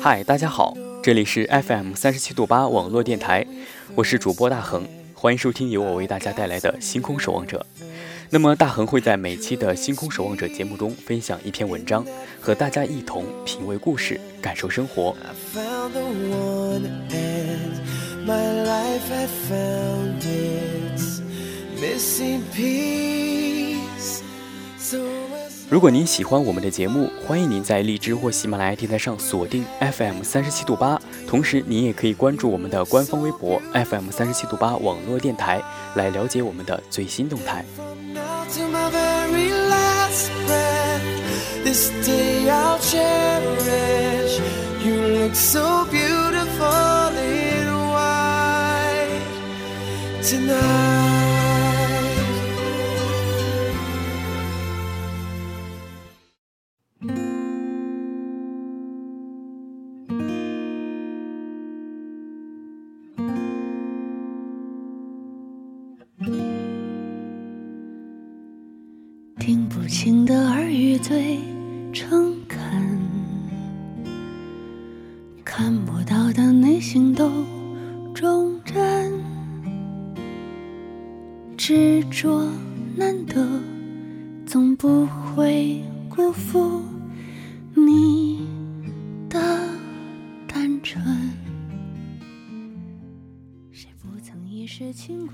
[0.00, 3.46] 嗨，大家好，这里是 FM 三十七度八网络电台，
[3.94, 4.84] 我是主播大恒，
[5.14, 7.64] 欢迎收听由我为大家带来的《星空守望者》。
[8.30, 12.04] 那么大恒会在每期的《星空守望者》节目中分享一篇文章，
[12.40, 15.14] 和大家一同品味故事，感受生活。
[25.68, 30.96] 如果您喜欢我们的节目，欢迎您在荔枝或喜马拉雅电台上锁定 FM 三十七度八，
[31.26, 35.60] 同时您也可以关注我们的官方微博 FM 三十七度八网络电台，
[35.96, 37.64] 来了解我们的最新动态。
[69.68, 71.38] 不清的耳语最
[71.92, 72.60] 诚恳，
[75.44, 77.30] 看不到的内心都
[78.14, 79.12] 忠贞，
[81.56, 82.48] 执着
[82.96, 83.46] 难得，
[84.46, 86.82] 总不会辜负。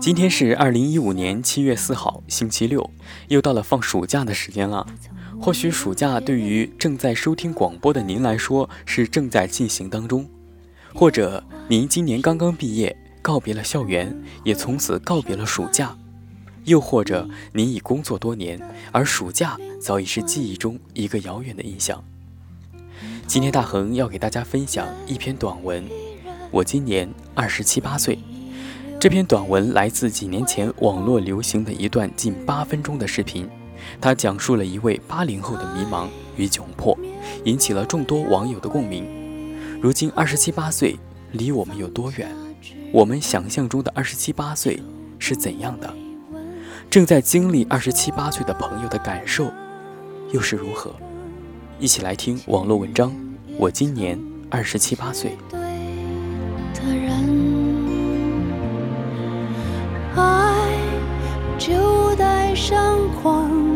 [0.00, 2.90] 今天是二零一五年七月四号，星期六，
[3.28, 4.84] 又到了放暑假的时间了。
[5.40, 10.28] 或许暑假对于正在收听广播的您来说是正在进行当中，
[10.92, 14.12] 或者您今年刚刚毕业，告别了校园，
[14.42, 15.96] 也从此告别了暑假，
[16.64, 18.60] 又或者您已工作多年，
[18.90, 22.02] 而暑假早已是记忆中一个遥远的印象。
[23.28, 25.86] 今天大恒要给大家分享一篇短文，
[26.50, 28.18] 我今年二十七八岁。
[29.00, 33.48] 这篇短文来自几年前网络流行的一段近八分钟的视频，
[34.00, 36.98] 它讲述了一位八零后的迷茫与窘迫，
[37.44, 39.06] 引起了众多网友的共鸣。
[39.80, 40.98] 如今二十七八岁
[41.30, 42.28] 离我们有多远？
[42.92, 44.82] 我们想象中的二十七八岁
[45.20, 45.94] 是怎样的？
[46.90, 49.48] 正在经历二十七八岁的朋友的感受
[50.32, 50.92] 又是如何？
[51.78, 53.14] 一起来听网络文章。
[53.58, 54.18] 我今年
[54.50, 55.36] 二十七八岁。
[55.52, 57.27] 的人，
[61.58, 63.67] 就带上狂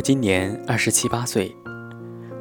[0.00, 1.54] 我今年二十七八岁，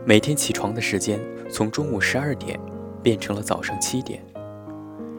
[0.06, 1.20] 每天起床的时间
[1.52, 2.58] 从中午十二点
[3.04, 4.24] 变成了早上七点，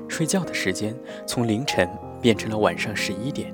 [0.09, 1.87] 睡觉的时间从凌晨
[2.19, 3.53] 变成了晚上十一点。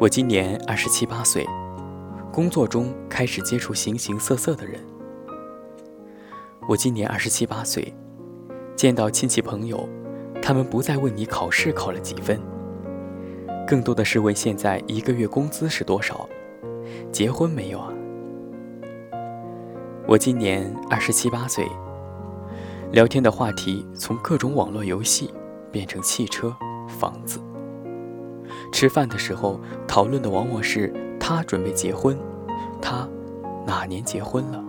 [0.00, 1.46] 我今年二十七八岁，
[2.32, 4.80] 工作中开始接触形形色色的人。
[6.68, 7.94] 我今年二十七八岁，
[8.74, 9.88] 见到亲戚朋友，
[10.42, 12.40] 他们不再问你考试考了几分，
[13.64, 16.28] 更多的是问现在一个月工资是多少。
[17.16, 17.90] 结婚没有啊？
[20.06, 21.66] 我今年二十七八岁。
[22.92, 25.32] 聊天的话题从各种网络游戏
[25.72, 26.54] 变成汽车、
[26.86, 27.40] 房子。
[28.70, 29.58] 吃饭的时候
[29.88, 32.18] 讨论的往往是他准备结婚，
[32.82, 33.08] 他
[33.66, 34.62] 哪年结婚了？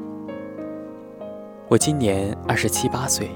[1.67, 3.29] 我今年二十七八岁，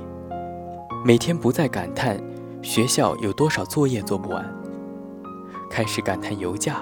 [1.03, 2.17] 每天不再感叹
[2.61, 4.49] 学校有多少作业做不完，
[5.69, 6.81] 开始感叹油价、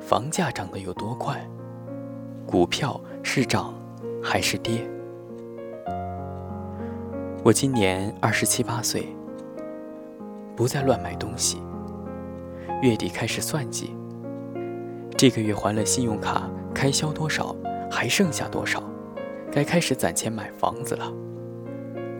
[0.00, 1.46] 房价涨得有多快。
[2.46, 3.74] 股票是涨
[4.22, 4.88] 还是跌？
[7.42, 9.04] 我今年二十七八岁，
[10.54, 11.60] 不再乱买东西。
[12.82, 13.96] 月底开始算计，
[15.16, 17.54] 这个月还了信用卡开销多少，
[17.90, 18.80] 还剩下多少，
[19.50, 21.12] 该开始攒钱买房子了。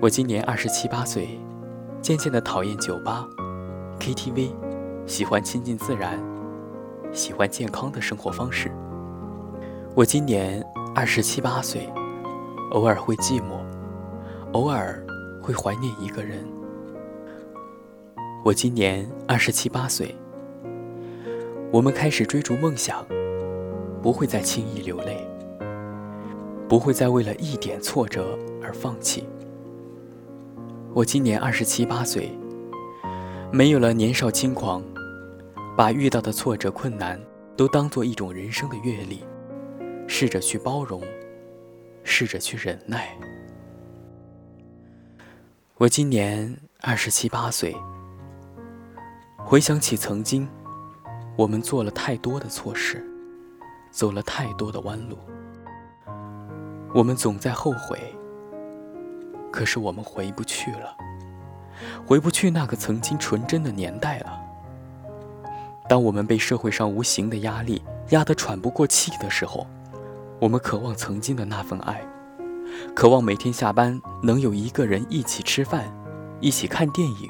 [0.02, 1.40] 我今年二十七八岁，
[2.00, 3.28] 渐渐的讨厌酒吧、
[4.00, 4.50] KTV，
[5.06, 6.18] 喜欢亲近自然，
[7.12, 8.72] 喜欢健康的生活方式。
[9.96, 10.62] 我今年
[10.94, 11.90] 二十七八岁，
[12.72, 13.64] 偶尔会寂寞，
[14.52, 15.02] 偶尔
[15.40, 16.46] 会怀念一个人。
[18.44, 20.14] 我今年二十七八岁，
[21.72, 23.06] 我们开始追逐梦想，
[24.02, 25.26] 不会再轻易流泪，
[26.68, 29.26] 不会再为了一点挫折而放弃。
[30.92, 32.30] 我今年二十七八岁，
[33.50, 34.84] 没有了年少轻狂，
[35.74, 37.18] 把遇到的挫折困难
[37.56, 39.24] 都当做一种人生的阅历。
[40.06, 41.02] 试着去包容，
[42.04, 43.08] 试着去忍耐。
[45.76, 47.76] 我今年二十七八岁，
[49.36, 50.48] 回想起曾经，
[51.36, 53.04] 我们做了太多的错事，
[53.90, 55.18] 走了太多的弯路。
[56.94, 58.00] 我们总在后悔，
[59.52, 60.96] 可是我们回不去了，
[62.06, 64.40] 回不去那个曾经纯真的年代了。
[65.88, 69.66] 当我们被社会上无形的压力压得喘不过气的时候，
[70.38, 72.06] 我们渴望曾经的那份爱，
[72.94, 75.90] 渴望每天下班能有一个人一起吃饭，
[76.40, 77.28] 一起看电影。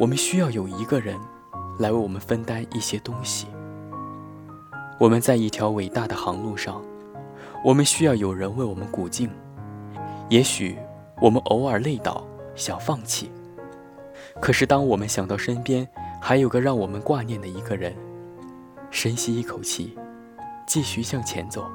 [0.00, 1.18] 我们需要有一个人
[1.78, 3.48] 来为我们分担一些东西。
[4.98, 6.82] 我们在一条伟大的航路上，
[7.62, 9.28] 我们需要有人为我们鼓劲。
[10.30, 10.78] 也许
[11.20, 13.30] 我们偶尔累倒，想放弃，
[14.40, 15.86] 可是当我们想到身边
[16.18, 17.94] 还有个让我们挂念的一个人，
[18.90, 19.94] 深吸一口气。
[20.66, 21.70] 继续向前走，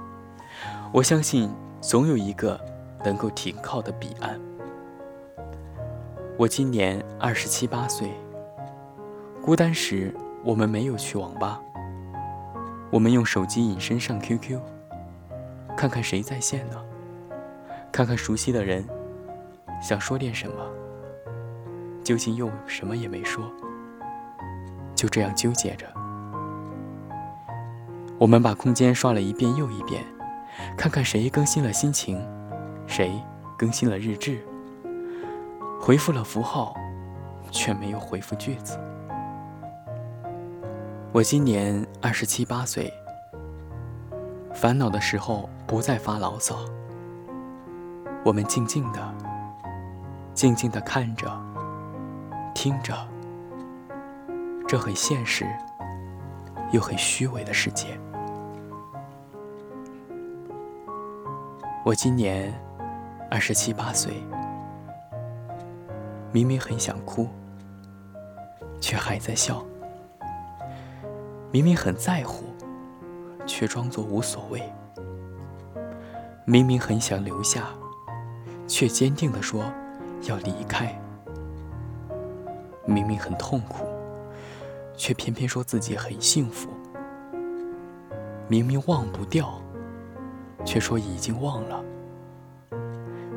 [0.92, 2.60] 我相信总有一个
[3.06, 4.40] 能够停靠的彼岸。
[6.38, 8.12] 我今年二十七八岁，
[9.42, 11.60] 孤单时我们没有去网吧，
[12.92, 14.60] 我们用手机隐身上 QQ，
[15.78, 16.76] 看看谁在线呢？
[17.92, 18.86] 看看熟悉的人，
[19.82, 20.66] 想说点什么，
[22.04, 23.44] 究竟又什么也没说，
[24.96, 25.86] 就这样纠结着。
[28.22, 30.06] 我们把空间刷了一遍又一遍，
[30.78, 32.24] 看看谁更新了心情，
[32.86, 33.20] 谁
[33.58, 34.46] 更新了日志，
[35.82, 36.76] 回复了符号，
[37.50, 38.80] 却没有回复句子。
[41.12, 42.94] 我今年二十七八岁，
[44.54, 46.60] 烦恼的时候不再发牢骚。
[48.24, 49.16] 我们静静的、
[50.36, 51.28] 静静的看着、
[52.54, 52.96] 听着，
[54.68, 55.44] 这很现实
[56.72, 58.00] 又很虚伪的世界。
[61.92, 62.54] 我今年
[63.30, 64.14] 二十七八岁，
[66.32, 67.28] 明明很想哭，
[68.80, 69.56] 却还在笑；
[71.52, 72.46] 明明很在乎，
[73.46, 74.62] 却装作无所谓；
[76.46, 77.68] 明明很想留下，
[78.70, 79.66] 却坚定地说
[80.30, 80.96] 要离开；
[82.86, 83.86] 明明很痛苦，
[84.96, 86.70] 却偏偏说自己很幸福；
[88.48, 89.62] 明明忘不掉。
[90.64, 91.84] 却说已经忘了，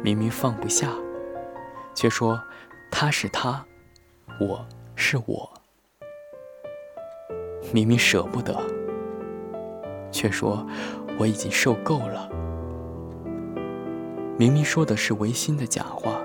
[0.03, 0.91] 明明放不下，
[1.95, 2.41] 却说
[2.91, 3.65] 他是他，
[4.41, 4.65] 我
[4.95, 5.51] 是我。
[7.73, 8.57] 明明舍不得，
[10.13, 10.65] 却说
[11.19, 12.29] 我已经受够了。
[14.37, 16.21] 明明说的是违心的假话，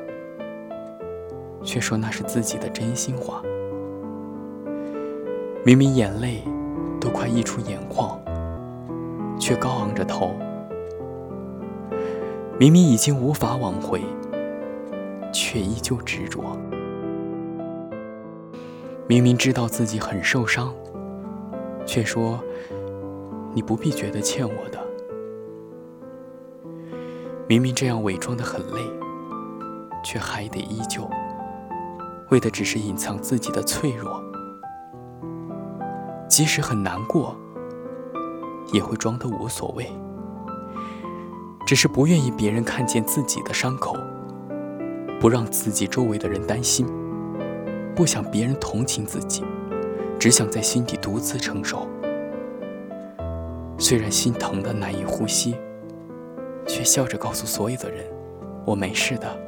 [1.64, 3.42] 却说那是自己的真心话。
[5.64, 6.44] 明明眼泪
[7.00, 8.20] 都快溢出眼眶。
[9.40, 10.36] 却高昂着头。
[12.60, 14.04] 明明已经无法挽回，
[15.32, 16.44] 却依旧执着。
[19.08, 20.74] 明明知道自己很受伤，
[21.86, 22.38] 却说
[23.54, 24.78] 你不必觉得欠我的。
[27.48, 28.82] 明明这样伪装的很累，
[30.04, 31.10] 却还得依旧，
[32.30, 34.22] 为的只是隐藏自己的脆弱。
[36.28, 37.34] 即使很难过，
[38.74, 39.90] 也会装得无所谓，
[41.70, 43.96] 只是不愿意别人看见自己的伤口，
[45.20, 46.84] 不让自己周围的人担心，
[47.96, 49.44] 不想别人同情自己，
[50.18, 51.88] 只想在心底独自承受。
[53.78, 55.56] 虽然心疼的难以呼吸。
[56.66, 58.04] 却笑着告诉所有的人
[58.66, 59.40] ：“我没事的。”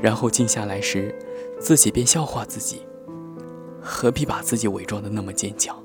[0.00, 1.14] 然后静下来时，
[1.58, 2.86] 自己便笑话自己
[3.82, 5.76] ：“何必把自己伪装的那么坚强？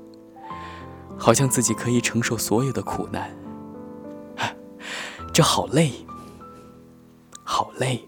[1.18, 3.30] 好像自己可以承受所有的苦难。
[5.36, 5.92] 这好累，
[7.44, 8.02] 好累。”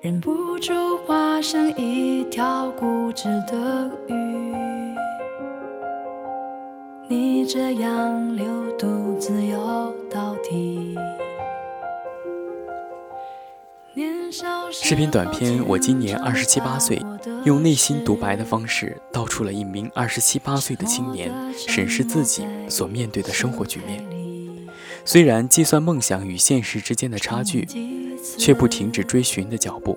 [0.00, 4.54] 忍不住化身一条固执的鱼，
[7.50, 10.94] 这样流独自游到底。
[14.70, 17.00] 视频短片，我今年二十七八岁，
[17.44, 24.04] 用内心独白的方式，道出了一名二十七八岁的青年审视自己所面对的生活局面。
[25.06, 27.66] 虽然计算梦想与现实之间的差距。
[28.36, 29.96] 却不停止追寻的脚步，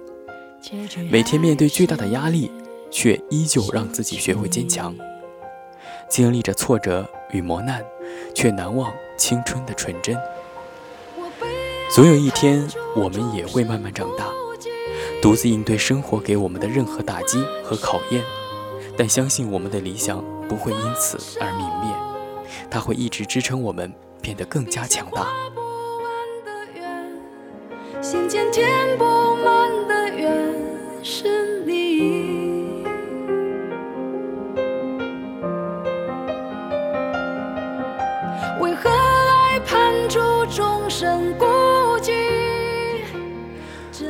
[1.09, 2.51] 每天面对巨大的压力，
[2.91, 4.95] 却依旧让自己学会坚强。
[6.07, 7.83] 经历着挫折与磨难，
[8.33, 10.17] 却难忘青春的纯真。
[11.93, 14.25] 总有一天，我们也会慢慢长大，
[15.21, 18.23] 独自应对生活给我们的任何打击和考验。
[18.97, 21.93] 但相信我们的理想不会因此而泯灭，
[22.69, 25.27] 它会一直支撑我们变得更加强大。
[28.01, 29.05] 心间填不
[29.43, 29.60] 满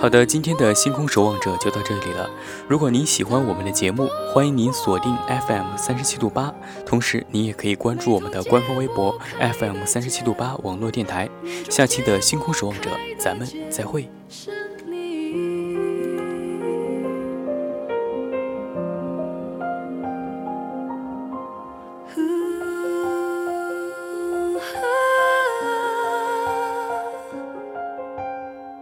[0.02, 2.28] 好的，今天的星空守望者就到这里了。
[2.68, 5.16] 如果您喜欢我们的节目，欢迎您锁定
[5.48, 6.52] FM 三十七度八，
[6.88, 9.16] 同时您也可以关注我们的官方微博
[9.60, 11.30] FM 三十七度八网络电台。
[11.70, 12.90] 下期的星空守望者，
[13.20, 14.10] 咱们再会。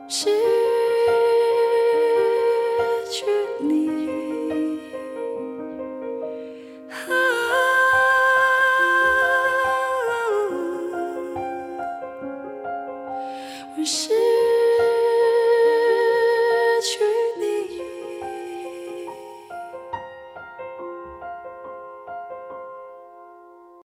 [0.07, 0.58] 是。